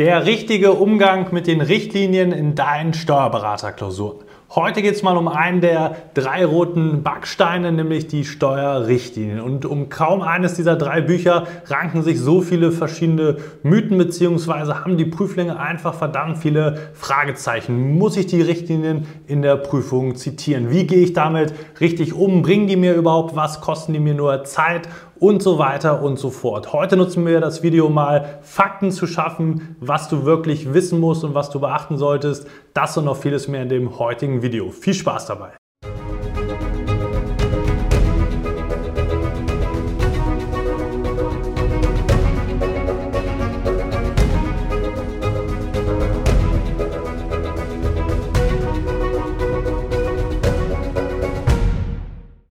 [0.00, 4.24] Der richtige Umgang mit den Richtlinien in deinen Steuerberaterklausuren.
[4.52, 9.40] Heute geht es mal um einen der drei roten Backsteine, nämlich die Steuerrichtlinien.
[9.40, 14.96] Und um kaum eines dieser drei Bücher ranken sich so viele verschiedene Mythen, beziehungsweise haben
[14.96, 17.96] die Prüflinge einfach verdammt viele Fragezeichen.
[17.96, 20.72] Muss ich die Richtlinien in der Prüfung zitieren?
[20.72, 22.42] Wie gehe ich damit richtig um?
[22.42, 23.60] Bringen die mir überhaupt was?
[23.60, 24.88] Kosten die mir nur Zeit?
[25.18, 26.72] Und so weiter und so fort.
[26.72, 31.34] Heute nutzen wir das Video mal, Fakten zu schaffen, was du wirklich wissen musst und
[31.34, 32.46] was du beachten solltest.
[32.72, 34.70] Das und noch vieles mehr in dem heutigen Video.
[34.70, 35.63] Viel Spaß dabei!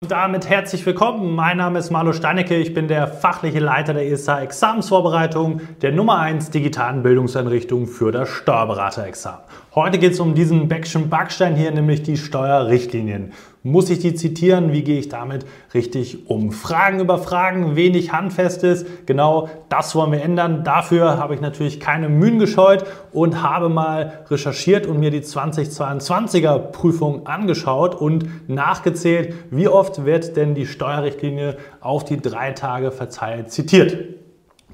[0.09, 1.35] Damit herzlich willkommen.
[1.35, 2.57] Mein Name ist Marlo Steinecke.
[2.57, 8.29] Ich bin der fachliche Leiter der ESA Examensvorbereitung der Nummer 1 digitalen Bildungseinrichtung für das
[8.29, 9.41] Steuerberaterexamen.
[9.75, 13.33] Heute geht es um diesen Beckschen Backstein hier, nämlich die Steuerrichtlinien.
[13.67, 14.75] Muss ich die zitieren?
[14.75, 16.53] Wie gehe ich damit richtig um?
[16.53, 18.85] Fragen über Fragen, wenig Handfestes.
[19.07, 20.65] Genau das wollen wir ändern.
[20.65, 26.59] Dafür habe ich natürlich keine Mühen gescheut und habe mal recherchiert und mir die 2022er
[26.59, 33.51] Prüfung angeschaut und nachgezählt, wie oft wird denn die Steuerrichtlinie auf die drei Tage verteilt
[33.51, 33.97] zitiert.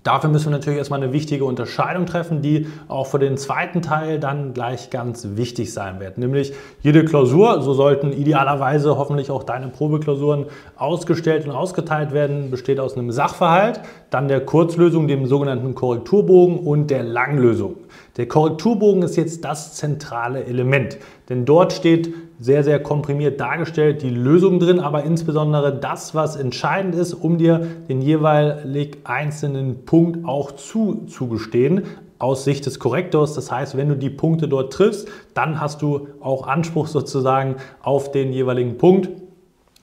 [0.02, 4.18] Dafür müssen wir natürlich erstmal eine wichtige Unterscheidung treffen, die auch für den zweiten Teil
[4.18, 6.16] dann gleich ganz wichtig sein wird.
[6.16, 12.80] Nämlich jede Klausur, so sollten idealerweise hoffentlich auch deine Probeklausuren ausgestellt und ausgeteilt werden, besteht
[12.80, 17.76] aus einem Sachverhalt, dann der Kurzlösung, dem sogenannten Korrekturbogen und der Langlösung.
[18.16, 24.10] Der Korrekturbogen ist jetzt das zentrale Element, denn dort steht sehr, sehr komprimiert dargestellt, die
[24.10, 30.52] Lösung drin, aber insbesondere das, was entscheidend ist, um dir den jeweilig einzelnen Punkt auch
[30.52, 31.82] zuzugestehen
[32.18, 33.34] aus Sicht des Korrektors.
[33.34, 38.10] Das heißt, wenn du die Punkte dort triffst, dann hast du auch Anspruch sozusagen auf
[38.10, 39.10] den jeweiligen Punkt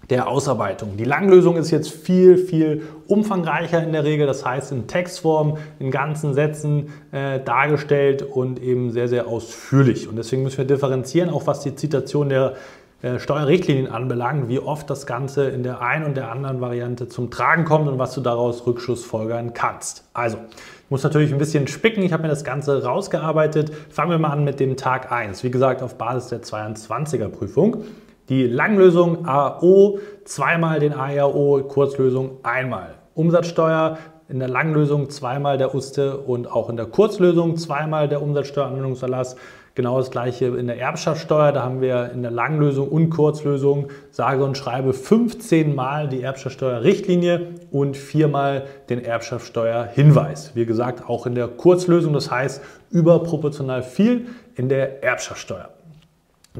[0.09, 0.95] der Ausarbeitung.
[0.95, 5.91] Die Langlösung ist jetzt viel, viel umfangreicher in der Regel, das heißt in Textform, in
[5.91, 10.07] ganzen Sätzen äh, dargestellt und eben sehr, sehr ausführlich.
[10.07, 12.53] Und deswegen müssen wir differenzieren, auch was die Zitation der
[13.01, 17.29] äh, Steuerrichtlinien anbelangt, wie oft das Ganze in der einen und der anderen Variante zum
[17.29, 20.05] Tragen kommt und was du daraus rückschlussfolgern kannst.
[20.13, 23.73] Also, ich muss natürlich ein bisschen spicken, ich habe mir das Ganze rausgearbeitet.
[23.89, 27.83] Fangen wir mal an mit dem Tag 1, wie gesagt auf Basis der 22er Prüfung.
[28.29, 32.95] Die Langlösung AO zweimal den ARO, Kurzlösung einmal.
[33.13, 39.37] Umsatzsteuer in der Langlösung zweimal der USTE und auch in der Kurzlösung zweimal der Umsatzsteueranwendungserlass.
[39.75, 41.53] Genau das gleiche in der Erbschaftssteuer.
[41.53, 47.53] Da haben wir in der Langlösung und Kurzlösung sage und schreibe 15 Mal die Erbschaftssteuerrichtlinie
[47.71, 50.51] und viermal den Erbschaftssteuerhinweis.
[50.53, 55.69] Wie gesagt, auch in der Kurzlösung, das heißt überproportional viel in der Erbschaftssteuer.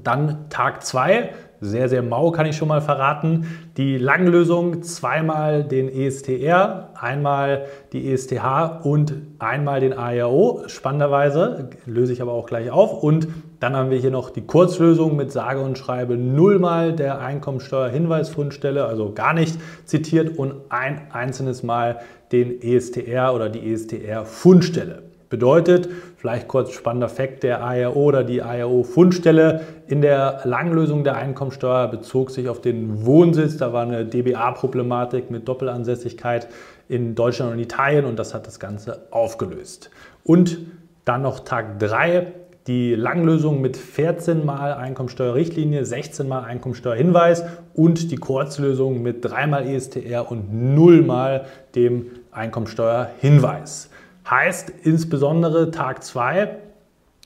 [0.03, 1.29] Dann Tag 2,
[1.59, 3.47] sehr, sehr mau kann ich schon mal verraten.
[3.78, 10.63] Die Langlösung, zweimal den ESTR, einmal die ESTH und einmal den ARO.
[10.67, 13.01] Spannenderweise löse ich aber auch gleich auf.
[13.01, 13.28] Und
[13.59, 19.13] dann haben wir hier noch die Kurzlösung mit sage und schreibe nullmal der Einkommensteuerhinweisfundstelle, also
[19.13, 22.01] gar nicht zitiert und ein einzelnes Mal
[22.31, 25.01] den ESTR oder die ESTR-Fundstelle.
[25.30, 31.88] Bedeutet, vielleicht kurz spannender Fakt, der ARO oder die ARO-Fundstelle in der Langlösung der Einkommensteuer
[31.90, 33.58] bezog sich auf den Wohnsitz.
[33.58, 36.48] Da war eine DBA-Problematik mit Doppelansässigkeit
[36.88, 39.90] in Deutschland und Italien und das hat das Ganze aufgelöst.
[40.24, 40.60] Und
[41.04, 42.28] dann noch Tag 3,
[42.68, 49.66] die Langlösung mit 14 mal Einkommensteuerrichtlinie, 16 mal Einkommensteuerhinweis und die Kurzlösung mit 3 mal
[49.66, 51.46] ESTR und 0 mal
[51.76, 53.90] dem Einkommensteuerhinweis.
[54.30, 56.58] Heißt insbesondere Tag 2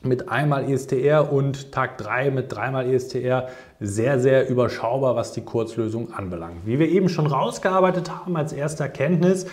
[0.04, 3.48] mit einmal ESTR und Tag 3 mit dreimal ESTR
[3.80, 6.66] sehr, sehr überschaubar, was die Kurzlösung anbelangt.
[6.66, 9.48] Wie wir eben schon rausgearbeitet haben als erste Erkenntnis,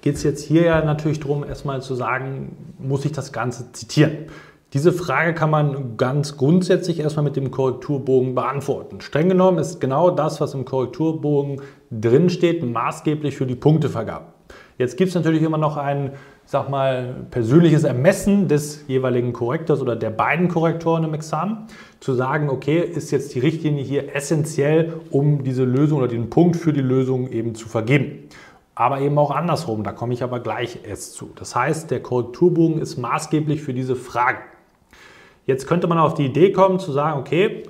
[0.00, 4.26] geht es jetzt hier ja natürlich darum, erstmal zu sagen, muss ich das Ganze zitieren?
[4.72, 9.00] Diese Frage kann man ganz grundsätzlich erstmal mit dem Korrekturbogen beantworten.
[9.00, 11.60] Streng genommen ist genau das, was im Korrekturbogen
[11.92, 14.39] drinsteht, maßgeblich für die Punktevergabe.
[14.80, 16.12] Jetzt gibt es natürlich immer noch einen
[16.46, 21.66] sag mal, persönliches Ermessen des jeweiligen Korrektors oder der beiden Korrektoren im Examen,
[22.00, 26.56] zu sagen, okay, ist jetzt die Richtlinie hier essentiell, um diese Lösung oder den Punkt
[26.56, 28.26] für die Lösung eben zu vergeben.
[28.74, 31.28] Aber eben auch andersrum, da komme ich aber gleich erst zu.
[31.36, 34.38] Das heißt, der Korrekturbogen ist maßgeblich für diese Frage.
[35.44, 37.64] Jetzt könnte man auf die Idee kommen zu sagen, okay,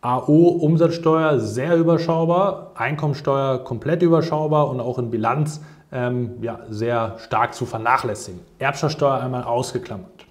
[0.00, 5.60] AO Umsatzsteuer sehr überschaubar, Einkommensteuer komplett überschaubar und auch in Bilanz
[5.92, 8.40] ähm, ja, sehr stark zu vernachlässigen.
[8.58, 10.26] Erbschaftssteuer einmal ausgeklammert.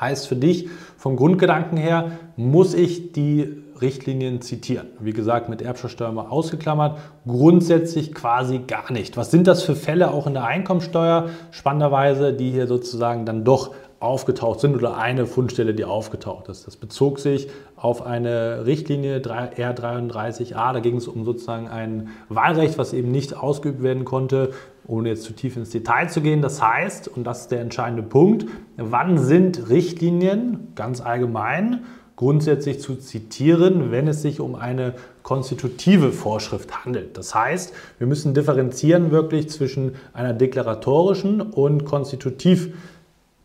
[0.00, 4.88] Heißt für dich vom Grundgedanken her, muss ich die Richtlinien zitieren.
[5.00, 6.98] Wie gesagt, mit Erbschaftssteuer mal ausgeklammert.
[7.26, 9.16] Grundsätzlich quasi gar nicht.
[9.16, 11.28] Was sind das für Fälle auch in der Einkommensteuer?
[11.50, 16.66] Spannenderweise, die hier sozusagen dann doch aufgetaucht sind oder eine Fundstelle, die aufgetaucht ist.
[16.66, 20.72] Das bezog sich auf eine Richtlinie R33a.
[20.72, 24.50] Da ging es um sozusagen ein Wahlrecht, was eben nicht ausgeübt werden konnte,
[24.86, 26.42] ohne jetzt zu tief ins Detail zu gehen.
[26.42, 28.46] Das heißt, und das ist der entscheidende Punkt,
[28.76, 31.84] wann sind Richtlinien ganz allgemein
[32.16, 37.16] grundsätzlich zu zitieren, wenn es sich um eine konstitutive Vorschrift handelt.
[37.16, 42.74] Das heißt, wir müssen differenzieren wirklich zwischen einer deklaratorischen und konstitutiv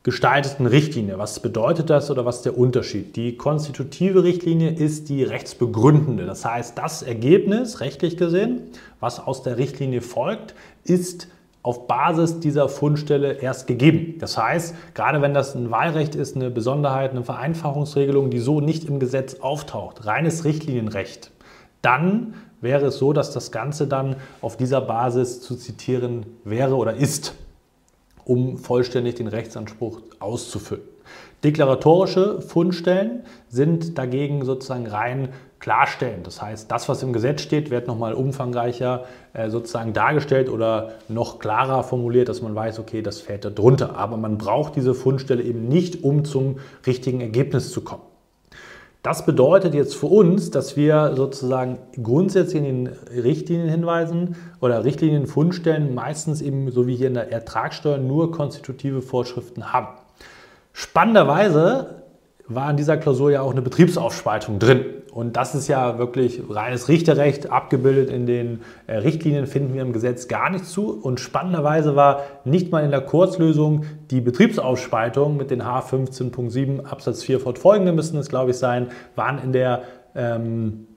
[0.07, 1.17] gestalteten Richtlinie.
[1.17, 3.17] Was bedeutet das oder was ist der Unterschied?
[3.17, 6.25] Die konstitutive Richtlinie ist die rechtsbegründende.
[6.25, 8.61] Das heißt, das Ergebnis, rechtlich gesehen,
[9.01, 10.55] was aus der Richtlinie folgt,
[10.85, 11.27] ist
[11.61, 14.15] auf Basis dieser Fundstelle erst gegeben.
[14.19, 18.85] Das heißt, gerade wenn das ein Wahlrecht ist, eine Besonderheit, eine Vereinfachungsregelung, die so nicht
[18.85, 21.31] im Gesetz auftaucht, reines Richtlinienrecht,
[21.81, 26.93] dann wäre es so, dass das Ganze dann auf dieser Basis zu zitieren wäre oder
[26.93, 27.35] ist,
[28.27, 30.83] um vollständig den Rechtsanspruch auszufüllen.
[31.43, 35.29] Deklaratorische Fundstellen sind dagegen sozusagen rein
[35.59, 36.23] klarstellen.
[36.23, 41.39] Das heißt, das, was im Gesetz steht, wird nochmal umfangreicher äh, sozusagen dargestellt oder noch
[41.39, 43.95] klarer formuliert, dass man weiß, okay, das fällt da drunter.
[43.97, 48.03] Aber man braucht diese Fundstelle eben nicht, um zum richtigen Ergebnis zu kommen.
[49.03, 56.41] Das bedeutet jetzt für uns, dass wir sozusagen grundsätzlich in den Richtlinienhinweisen oder Richtlinienfundstellen meistens
[56.41, 59.87] eben, so wie hier in der Ertragssteuer, nur konstitutive Vorschriften haben.
[60.73, 62.03] Spannenderweise
[62.47, 64.96] war in dieser Klausur ja auch eine Betriebsaufspaltung drin.
[65.11, 69.93] Und das ist ja wirklich reines Richterrecht, abgebildet in den äh, Richtlinien, finden wir im
[69.93, 70.91] Gesetz gar nicht zu.
[70.91, 77.39] Und spannenderweise war nicht mal in der Kurzlösung die Betriebsaufspaltung mit den H15.7 Absatz 4
[77.39, 79.83] fortfolgende müssten es, glaube ich, sein, waren in der
[80.15, 80.87] ähm,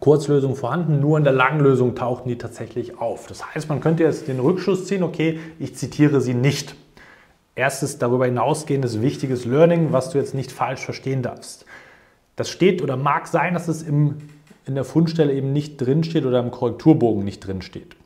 [0.00, 3.26] Kurzlösung vorhanden, nur in der Langlösung tauchten die tatsächlich auf.
[3.26, 6.74] Das heißt, man könnte jetzt den Rückschluss ziehen, okay, ich zitiere sie nicht.
[7.54, 11.64] Erstes darüber hinausgehendes wichtiges Learning, was du jetzt nicht falsch verstehen darfst.
[12.36, 14.16] Das steht oder mag sein, dass es im,
[14.66, 17.96] in der Fundstelle eben nicht drinsteht oder im Korrekturbogen nicht drinsteht.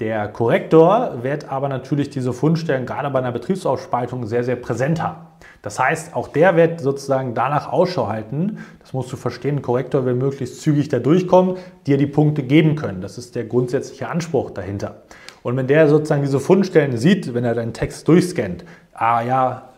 [0.00, 5.26] Der Korrektor wird aber natürlich diese Fundstellen gerade bei einer Betriebsaufspaltung sehr, sehr präsent haben.
[5.62, 8.58] Das heißt, auch der wird sozusagen danach Ausschau halten.
[8.80, 9.56] Das musst du verstehen.
[9.56, 11.56] Ein Korrektor will möglichst zügig da durchkommen,
[11.86, 13.00] dir die Punkte geben können.
[13.00, 15.02] Das ist der grundsätzliche Anspruch dahinter.
[15.44, 18.64] Und wenn der sozusagen diese Fundstellen sieht, wenn er deinen Text durchscannt,
[18.94, 19.68] ah ja,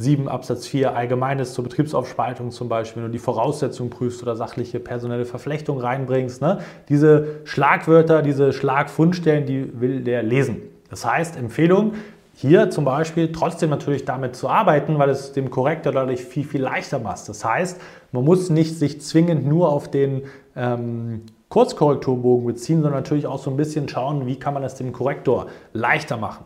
[0.00, 4.80] H15.7 Absatz 4 Allgemeines zur Betriebsaufspaltung zum Beispiel, wenn du die Voraussetzungen prüfst oder sachliche
[4.80, 6.58] personelle Verflechtung reinbringst, ne?
[6.88, 10.62] diese Schlagwörter, diese Schlagfundstellen, die will der lesen.
[10.90, 11.94] Das heißt, Empfehlung,
[12.34, 16.60] hier zum Beispiel trotzdem natürlich damit zu arbeiten, weil es dem Korrektor dadurch viel, viel
[16.60, 17.28] leichter macht.
[17.28, 17.80] Das heißt,
[18.12, 23.50] man muss nicht sich zwingend nur auf den ähm, Kurzkorrekturbogen beziehen, sondern natürlich auch so
[23.50, 26.44] ein bisschen schauen, wie kann man es dem Korrektor leichter machen.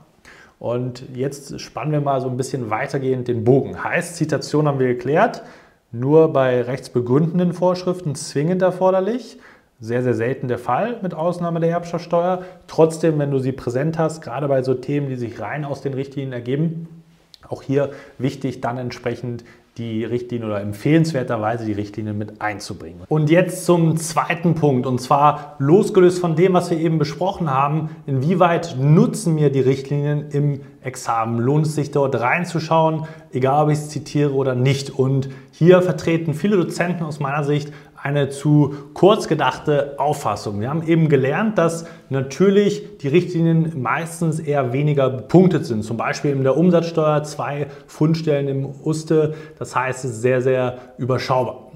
[0.61, 3.83] Und jetzt spannen wir mal so ein bisschen weitergehend den Bogen.
[3.83, 5.43] Heißt, Zitation haben wir geklärt,
[5.91, 9.39] nur bei rechtsbegründenden Vorschriften zwingend erforderlich.
[9.81, 12.45] Sehr, sehr selten der Fall mit Ausnahme der Erbschaftssteuer.
[12.67, 15.95] Trotzdem, wenn du sie präsent hast, gerade bei so Themen, die sich rein aus den
[15.95, 16.89] Richtlinien ergeben,
[17.49, 19.45] auch hier wichtig, dann entsprechend
[19.79, 23.03] die Richtlinien oder empfehlenswerterweise die Richtlinien mit einzubringen.
[23.09, 27.91] Und jetzt zum zweiten Punkt und zwar losgelöst von dem, was wir eben besprochen haben,
[28.07, 31.39] inwieweit nutzen mir die Richtlinien im Examen?
[31.39, 34.91] Lohnt es sich dort reinzuschauen, egal ob ich es zitiere oder nicht?
[34.91, 40.61] Und hier vertreten viele Dozenten aus meiner Sicht eine zu kurz gedachte Auffassung.
[40.61, 45.83] Wir haben eben gelernt, dass natürlich die Richtlinien meistens eher weniger bepunktet sind.
[45.83, 49.35] Zum Beispiel in der Umsatzsteuer zwei Fundstellen im Uste.
[49.59, 51.71] Das heißt, es ist sehr, sehr überschaubar.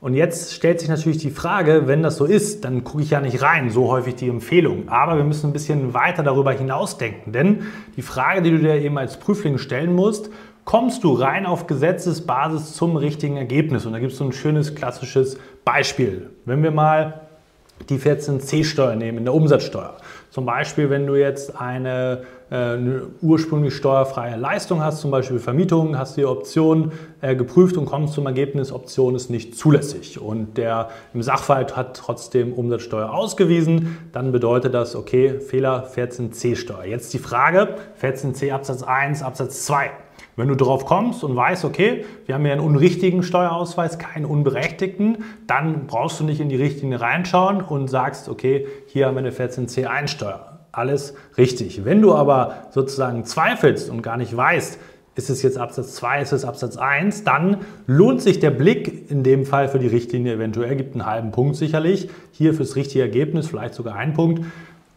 [0.00, 3.20] Und jetzt stellt sich natürlich die Frage, wenn das so ist, dann gucke ich ja
[3.20, 4.88] nicht rein, so häufig die Empfehlung.
[4.88, 7.32] Aber wir müssen ein bisschen weiter darüber hinausdenken.
[7.32, 7.62] Denn
[7.96, 10.30] die Frage, die du dir eben als Prüfling stellen musst,
[10.66, 13.86] kommst du rein auf Gesetzesbasis zum richtigen Ergebnis.
[13.86, 16.28] Und da gibt es so ein schönes klassisches Beispiel.
[16.44, 17.22] Wenn wir mal
[17.88, 19.96] die 14c-Steuer nehmen in der Umsatzsteuer.
[20.30, 25.96] Zum Beispiel, wenn du jetzt eine, äh, eine, ursprünglich steuerfreie Leistung hast, zum Beispiel Vermietung,
[25.98, 30.20] hast du die Option äh, geprüft und kommst zum Ergebnis, Option ist nicht zulässig.
[30.20, 36.84] Und der im Sachverhalt hat trotzdem Umsatzsteuer ausgewiesen, dann bedeutet das, okay, Fehler 14c-Steuer.
[36.84, 39.90] Jetzt die Frage, 14c Absatz 1, Absatz 2.
[40.36, 45.24] Wenn du darauf kommst und weißt, okay, wir haben hier einen unrichtigen Steuerausweis, keinen unberechtigten,
[45.46, 49.30] dann brauchst du nicht in die Richtlinie reinschauen und sagst, okay, hier haben wir eine
[49.30, 50.58] 14c1-Steuer.
[50.72, 51.86] Alles richtig.
[51.86, 54.78] Wenn du aber sozusagen zweifelst und gar nicht weißt,
[55.14, 59.22] ist es jetzt Absatz 2, ist es Absatz 1, dann lohnt sich der Blick in
[59.22, 63.46] dem Fall für die Richtlinie eventuell, gibt einen halben Punkt sicherlich, hier fürs richtige Ergebnis
[63.46, 64.44] vielleicht sogar einen Punkt,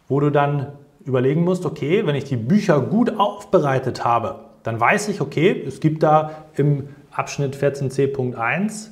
[0.06, 0.74] wo du dann
[1.06, 5.80] überlegen musst, okay, wenn ich die Bücher gut aufbereitet habe, dann weiß ich, okay, es
[5.80, 8.88] gibt da im Abschnitt 14c.1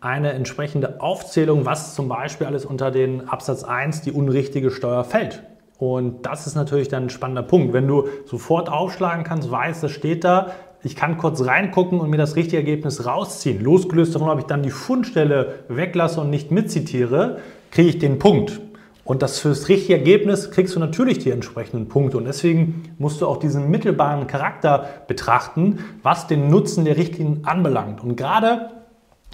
[0.00, 5.44] eine entsprechende Aufzählung, was zum Beispiel alles unter den Absatz 1 die unrichtige Steuer fällt.
[5.78, 7.72] Und das ist natürlich dann ein spannender Punkt.
[7.72, 10.52] Wenn du sofort aufschlagen kannst, weißt, das steht da,
[10.84, 13.62] ich kann kurz reingucken und mir das richtige Ergebnis rausziehen.
[13.62, 17.38] Losgelöst davon, ob ich dann die Fundstelle weglasse und nicht mitzitiere,
[17.70, 18.60] kriege ich den Punkt.
[19.04, 22.18] Und das fürs richtige Ergebnis kriegst du natürlich die entsprechenden Punkte.
[22.18, 28.02] Und deswegen musst du auch diesen mittelbaren Charakter betrachten, was den Nutzen der Richtlinien anbelangt.
[28.02, 28.70] Und gerade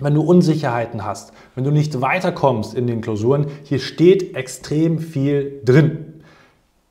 [0.01, 5.61] wenn du Unsicherheiten hast, wenn du nicht weiterkommst in den Klausuren, hier steht extrem viel
[5.65, 6.08] drin.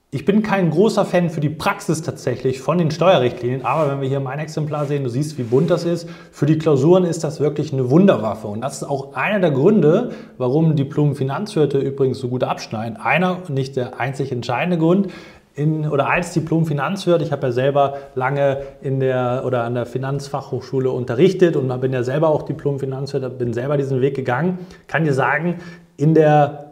[0.09, 4.07] Ich bin kein großer Fan für die Praxis tatsächlich von den Steuerrichtlinien, aber wenn wir
[4.07, 7.41] hier mein Exemplar sehen, du siehst, wie bunt das ist, für die Klausuren ist das
[7.41, 8.47] wirklich eine Wunderwaffe.
[8.47, 12.95] Und das ist auch einer der Gründe, warum Diplom-Finanzwirte übrigens so gut abschneiden.
[12.95, 15.09] Einer, nicht der einzig entscheidende Grund,
[15.55, 20.89] in, oder als Diplom-Finanzwirt, ich habe ja selber lange in der oder an der Finanzfachhochschule
[20.89, 25.55] unterrichtet und bin ja selber auch Diplom-Finanzwirt, bin selber diesen Weg gegangen, kann dir sagen,
[25.97, 26.66] in der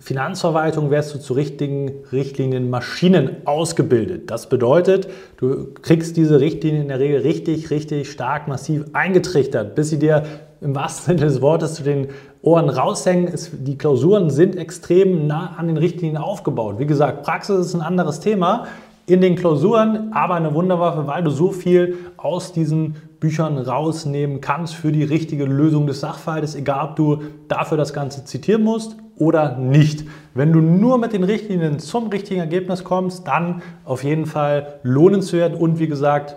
[0.00, 4.30] Finanzverwaltung wärst du zu richtigen Richtlinien Maschinen ausgebildet.
[4.30, 9.90] Das bedeutet, du kriegst diese Richtlinien in der Regel richtig, richtig stark, massiv eingetrichtert, bis
[9.90, 10.24] sie dir
[10.60, 12.08] im wahrsten Sinne des Wortes zu den
[12.42, 13.32] Ohren raushängen.
[13.52, 16.78] die Klausuren sind extrem nah an den Richtlinien aufgebaut.
[16.78, 18.66] Wie gesagt, Praxis ist ein anderes Thema
[19.06, 24.74] in den Klausuren, aber eine Wunderwaffe, weil du so viel aus diesen Büchern rausnehmen kannst
[24.74, 29.56] für die richtige Lösung des Sachverhaltes, egal ob du dafür das Ganze zitieren musst oder
[29.56, 30.04] nicht.
[30.34, 35.58] Wenn du nur mit den Richtlinien zum richtigen Ergebnis kommst, dann auf jeden Fall lohnenswert
[35.58, 36.36] und wie gesagt,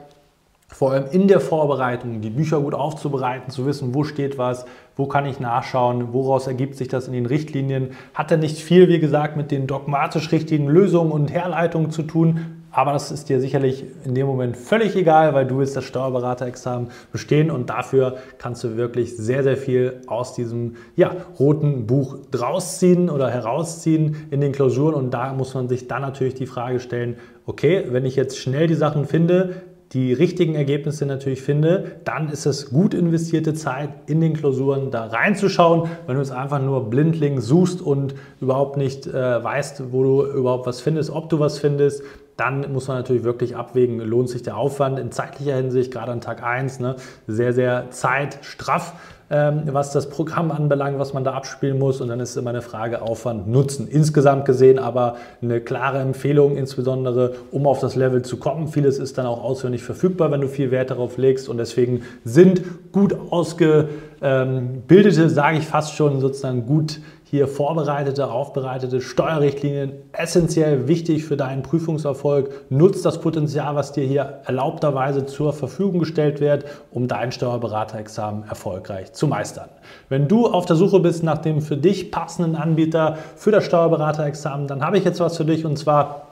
[0.69, 4.65] vor allem in der Vorbereitung, die Bücher gut aufzubereiten, zu wissen, wo steht was,
[4.95, 7.89] wo kann ich nachschauen, woraus ergibt sich das in den Richtlinien.
[8.13, 12.56] Hat ja nicht viel, wie gesagt, mit den dogmatisch richtigen Lösungen und Herleitungen zu tun,
[12.77, 16.89] aber das ist dir sicherlich in dem Moment völlig egal, weil du willst das Steuerberaterexamen
[17.11, 22.83] bestehen und dafür kannst du wirklich sehr, sehr viel aus diesem ja, roten Buch draus
[22.83, 24.93] oder herausziehen in den Klausuren.
[24.93, 27.15] Und da muss man sich dann natürlich die Frage stellen,
[27.47, 32.45] okay, wenn ich jetzt schnell die Sachen finde, die richtigen Ergebnisse natürlich finde, dann ist
[32.45, 35.89] es gut investierte Zeit in den Klausuren da reinzuschauen.
[36.05, 40.67] Wenn du es einfach nur blindling suchst und überhaupt nicht äh, weißt, wo du überhaupt
[40.67, 42.03] was findest, ob du was findest,
[42.37, 46.21] dann muss man natürlich wirklich abwägen, lohnt sich der Aufwand in zeitlicher Hinsicht, gerade an
[46.21, 48.93] Tag 1, ne, sehr, sehr zeitstraff,
[49.31, 51.99] ähm, was das Programm anbelangt, was man da abspielen muss.
[51.99, 53.87] Und dann ist immer eine Frage Aufwand, Nutzen.
[53.87, 58.67] Insgesamt gesehen aber eine klare Empfehlung, insbesondere um auf das Level zu kommen.
[58.67, 61.49] Vieles ist dann auch auswendig verfügbar, wenn du viel Wert darauf legst.
[61.49, 66.99] Und deswegen sind gut ausgebildete, sage ich fast schon, sozusagen gut
[67.29, 72.49] hier vorbereitete, aufbereitete Steuerrichtlinien essentiell wichtig für deinen Prüfungserfolg.
[72.69, 79.11] Nutzt das Potenzial, was dir hier erlaubterweise zur Verfügung gestellt wird, um dein Steuerberaterexamen erfolgreich
[79.11, 79.67] zu meistern.
[80.07, 84.67] Wenn du auf der Suche bist nach dem für dich passenden Anbieter für das Steuerberaterexamen,
[84.67, 86.26] dann habe ich jetzt was für dich und zwar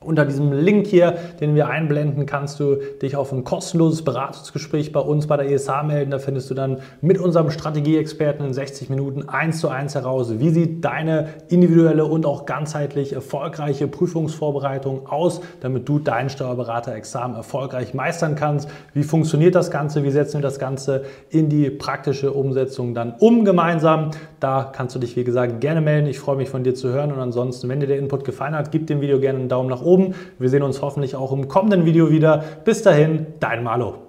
[0.00, 5.00] unter diesem Link hier, den wir einblenden, kannst du dich auf ein kostenloses Beratungsgespräch bei
[5.00, 6.12] uns bei der ESH melden.
[6.12, 10.50] Da findest du dann mit unserem Strategieexperten in 60 Minuten eins zu eins heraus, wie
[10.50, 18.36] sieht deine individuelle und auch ganzheitlich erfolgreiche Prüfungsvorbereitung aus, damit du dein Steuerberaterexamen erfolgreich meistern
[18.36, 18.70] kannst.
[18.94, 20.04] Wie funktioniert das Ganze?
[20.04, 24.12] Wie setzen wir das Ganze in die praktische Umsetzung dann um gemeinsam?
[24.38, 26.06] Da kannst du dich, wie gesagt, gerne melden.
[26.06, 28.70] Ich freue mich von dir zu hören und ansonsten, wenn dir der Input gefallen hat,
[28.70, 30.14] gib dem Video gerne einen Daumen nach oben oben.
[30.38, 32.44] Wir sehen uns hoffentlich auch im kommenden Video wieder.
[32.64, 34.07] Bis dahin, dein Malo.